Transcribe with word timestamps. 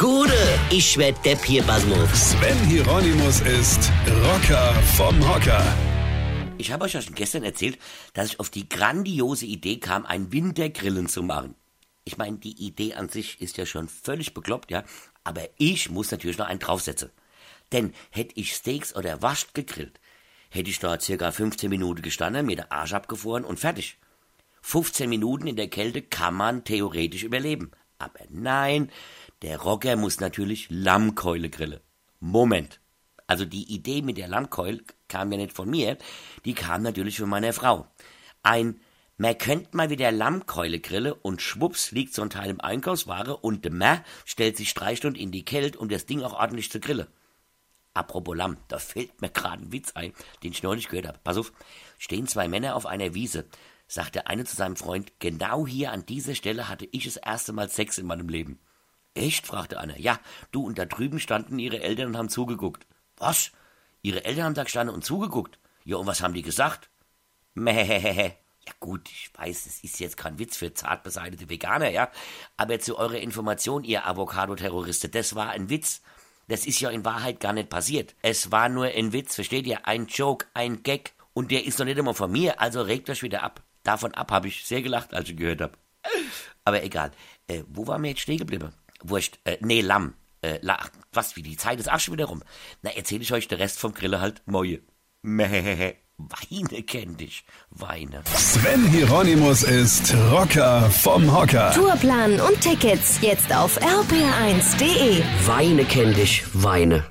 Gude, 0.00 0.32
ich 0.70 0.96
werd 0.96 1.22
Depp 1.26 1.44
hier, 1.44 1.62
Basmus. 1.62 2.30
Sven 2.30 2.56
Hieronymus 2.64 3.42
ist 3.42 3.92
Rocker 4.24 4.72
vom 4.96 5.28
Hocker. 5.28 5.62
Ich 6.56 6.72
habe 6.72 6.86
euch 6.86 6.94
ja 6.94 7.02
schon 7.02 7.14
gestern 7.14 7.42
erzählt, 7.42 7.78
dass 8.14 8.28
ich 8.28 8.40
auf 8.40 8.48
die 8.48 8.66
grandiose 8.66 9.44
Idee 9.44 9.78
kam, 9.78 10.06
ein 10.06 10.32
Wintergrillen 10.32 11.06
zu 11.06 11.22
machen. 11.22 11.54
Ich 12.04 12.16
meine, 12.16 12.38
die 12.38 12.64
Idee 12.66 12.94
an 12.94 13.10
sich 13.10 13.42
ist 13.42 13.58
ja 13.58 13.66
schon 13.66 13.90
völlig 13.90 14.32
bekloppt, 14.32 14.70
ja, 14.70 14.84
aber 15.22 15.42
ich 15.58 15.90
muss 15.90 16.10
natürlich 16.10 16.38
noch 16.38 16.46
einen 16.46 16.60
draufsetzen. 16.60 17.10
Denn 17.70 17.92
hätte 18.08 18.40
ich 18.40 18.54
Steaks 18.54 18.96
oder 18.96 19.20
Wascht 19.20 19.52
gegrillt, 19.52 20.00
hätte 20.48 20.70
ich 20.70 20.78
da 20.78 20.98
circa 20.98 21.30
15 21.30 21.68
Minuten 21.68 22.00
gestanden, 22.00 22.46
mir 22.46 22.56
den 22.56 22.70
Arsch 22.70 22.94
abgefroren 22.94 23.44
und 23.44 23.60
fertig. 23.60 23.98
15 24.62 25.10
Minuten 25.10 25.46
in 25.46 25.56
der 25.56 25.68
Kälte 25.68 26.00
kann 26.00 26.32
man 26.32 26.64
theoretisch 26.64 27.22
überleben. 27.22 27.72
Aber 28.00 28.20
nein, 28.30 28.90
der 29.42 29.58
Rocker 29.60 29.96
muss 29.96 30.20
natürlich 30.20 30.68
Lammkeule 30.70 31.50
grillen. 31.50 31.80
Moment. 32.18 32.80
Also 33.26 33.44
die 33.44 33.72
Idee 33.72 34.02
mit 34.02 34.16
der 34.16 34.26
Lammkeule 34.26 34.82
kam 35.06 35.30
ja 35.30 35.38
nicht 35.38 35.52
von 35.52 35.70
mir, 35.70 35.98
die 36.44 36.54
kam 36.54 36.82
natürlich 36.82 37.18
von 37.18 37.28
meiner 37.28 37.52
Frau. 37.52 37.86
Ein 38.42 38.80
man 39.18 39.36
könnt 39.36 39.74
mal 39.74 39.90
wieder 39.90 40.10
Lammkeule 40.12 40.80
grille 40.80 41.14
und 41.14 41.42
schwupps 41.42 41.90
liegt 41.90 42.14
so 42.14 42.22
ein 42.22 42.30
Teil 42.30 42.48
im 42.48 42.62
Einkaufsware 42.62 43.36
und 43.36 43.66
der 43.66 43.72
Mer 43.72 44.02
stellt 44.24 44.56
sich 44.56 44.72
drei 44.72 44.96
Stunden 44.96 45.18
in 45.18 45.30
die 45.30 45.44
Kälte, 45.44 45.78
um 45.78 45.90
das 45.90 46.06
Ding 46.06 46.22
auch 46.22 46.32
ordentlich 46.32 46.70
zu 46.70 46.80
grillen. 46.80 47.06
Apropos 47.92 48.34
Lamm, 48.34 48.56
da 48.68 48.78
fällt 48.78 49.20
mir 49.20 49.28
gerade 49.28 49.62
ein 49.62 49.72
Witz 49.72 49.92
ein, 49.92 50.14
den 50.42 50.52
ich 50.52 50.62
neulich 50.62 50.88
gehört 50.88 51.06
habe. 51.06 51.20
Pass 51.22 51.36
auf, 51.36 51.52
stehen 51.98 52.28
zwei 52.28 52.48
Männer 52.48 52.74
auf 52.74 52.86
einer 52.86 53.12
Wiese, 53.12 53.44
sagt 53.90 54.14
der 54.14 54.28
eine 54.28 54.44
zu 54.44 54.54
seinem 54.54 54.76
Freund, 54.76 55.12
genau 55.18 55.66
hier 55.66 55.90
an 55.90 56.06
dieser 56.06 56.36
Stelle 56.36 56.68
hatte 56.68 56.88
ich 56.92 57.04
das 57.04 57.16
erste 57.16 57.52
Mal 57.52 57.68
Sex 57.68 57.98
in 57.98 58.06
meinem 58.06 58.28
Leben. 58.28 58.60
Echt? 59.14 59.48
fragte 59.48 59.80
einer. 59.80 59.98
Ja, 59.98 60.20
du, 60.52 60.64
und 60.64 60.78
da 60.78 60.84
drüben 60.84 61.18
standen 61.18 61.58
ihre 61.58 61.80
Eltern 61.80 62.08
und 62.08 62.16
haben 62.16 62.28
zugeguckt. 62.28 62.86
Was? 63.16 63.50
Ihre 64.02 64.24
Eltern 64.24 64.44
haben 64.44 64.54
da 64.54 64.62
gestanden 64.62 64.94
und 64.94 65.04
zugeguckt? 65.04 65.58
Ja, 65.84 65.96
und 65.96 66.06
was 66.06 66.22
haben 66.22 66.34
die 66.34 66.42
gesagt? 66.42 66.88
Mähehehe. 67.54 68.36
Ja 68.66 68.72
gut, 68.78 69.08
ich 69.10 69.30
weiß, 69.34 69.66
es 69.66 69.82
ist 69.82 69.98
jetzt 69.98 70.16
kein 70.16 70.38
Witz 70.38 70.56
für 70.56 70.72
zart 70.72 71.02
beseitete 71.02 71.48
Veganer, 71.48 71.90
ja. 71.90 72.10
Aber 72.56 72.78
zu 72.78 72.96
eurer 72.96 73.18
Information, 73.18 73.82
ihr 73.82 74.06
Avocado-Terroriste, 74.06 75.08
das 75.08 75.34
war 75.34 75.50
ein 75.50 75.68
Witz. 75.68 76.02
Das 76.46 76.64
ist 76.64 76.80
ja 76.80 76.90
in 76.90 77.04
Wahrheit 77.04 77.40
gar 77.40 77.52
nicht 77.52 77.70
passiert. 77.70 78.14
Es 78.22 78.52
war 78.52 78.68
nur 78.68 78.86
ein 78.86 79.12
Witz, 79.12 79.34
versteht 79.34 79.66
ihr? 79.66 79.88
Ein 79.88 80.06
Joke, 80.06 80.46
ein 80.54 80.84
Gag. 80.84 81.14
Und 81.32 81.50
der 81.50 81.64
ist 81.64 81.78
noch 81.78 81.86
nicht 81.86 81.98
immer 81.98 82.14
von 82.14 82.30
mir, 82.30 82.60
also 82.60 82.82
regt 82.82 83.10
euch 83.10 83.22
wieder 83.22 83.42
ab. 83.42 83.64
Davon 83.82 84.14
ab 84.14 84.30
habe 84.30 84.48
ich 84.48 84.64
sehr 84.64 84.82
gelacht, 84.82 85.14
als 85.14 85.28
ich 85.28 85.36
gehört 85.36 85.60
habe. 85.60 85.72
Aber 86.64 86.82
egal. 86.82 87.12
Äh, 87.46 87.62
wo 87.68 87.86
waren 87.86 88.02
wir 88.02 88.10
jetzt 88.10 88.20
stehen 88.20 88.38
geblieben? 88.38 88.72
Wurscht, 89.02 89.38
äh, 89.44 89.56
nee, 89.60 89.80
Lamm. 89.80 90.14
Äh, 90.42 90.58
la, 90.62 90.78
was, 91.12 91.36
wie 91.36 91.42
die 91.42 91.56
Zeit 91.56 91.78
ist 91.80 91.90
auch 91.90 92.00
schon 92.00 92.14
wieder 92.14 92.26
rum. 92.26 92.42
Na, 92.82 92.90
erzähl 92.90 93.20
ich 93.20 93.32
euch 93.32 93.48
den 93.48 93.58
Rest 93.58 93.78
vom 93.78 93.92
Grille 93.92 94.20
halt 94.20 94.42
Moje. 94.46 94.80
Mähehehe. 95.22 95.96
Weine 96.16 96.82
kenn 96.82 97.16
dich. 97.16 97.44
Weine. 97.70 98.22
Sven 98.34 98.86
Hieronymus 98.88 99.62
ist 99.62 100.14
Rocker 100.30 100.90
vom 100.90 101.34
Hocker. 101.34 101.72
Tourplan 101.72 102.40
und 102.40 102.60
Tickets 102.60 103.20
jetzt 103.22 103.54
auf 103.54 103.80
rpr1.de. 103.80 105.22
Weine 105.46 105.84
kenn 105.84 106.14
dich. 106.14 106.44
Weine. 106.52 107.04